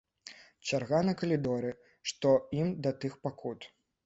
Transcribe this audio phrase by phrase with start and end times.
[0.69, 1.75] Чарга на калідоры,
[2.13, 3.71] што ім да тых пакут!